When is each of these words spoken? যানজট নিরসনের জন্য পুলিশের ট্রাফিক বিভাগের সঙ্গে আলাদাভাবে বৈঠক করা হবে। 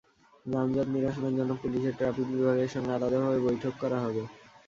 যানজট 0.45 0.87
নিরসনের 0.89 1.33
জন্য 1.39 1.51
পুলিশের 1.61 1.97
ট্রাফিক 1.99 2.27
বিভাগের 2.31 2.69
সঙ্গে 2.73 2.91
আলাদাভাবে 2.93 3.39
বৈঠক 3.47 3.73
করা 3.81 3.97
হবে। 3.99 4.21